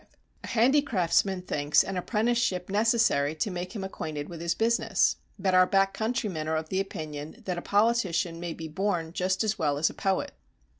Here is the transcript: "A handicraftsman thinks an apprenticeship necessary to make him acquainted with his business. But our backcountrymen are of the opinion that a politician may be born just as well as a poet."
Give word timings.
"A 0.43 0.47
handicraftsman 0.47 1.43
thinks 1.45 1.83
an 1.83 1.95
apprenticeship 1.95 2.71
necessary 2.71 3.35
to 3.35 3.51
make 3.51 3.75
him 3.75 3.83
acquainted 3.83 4.29
with 4.29 4.41
his 4.41 4.55
business. 4.55 5.17
But 5.37 5.53
our 5.53 5.67
backcountrymen 5.67 6.47
are 6.47 6.55
of 6.57 6.69
the 6.69 6.79
opinion 6.79 7.43
that 7.45 7.59
a 7.59 7.61
politician 7.61 8.39
may 8.39 8.53
be 8.55 8.67
born 8.67 9.13
just 9.13 9.43
as 9.43 9.59
well 9.59 9.77
as 9.77 9.91
a 9.91 9.93
poet." 9.93 10.31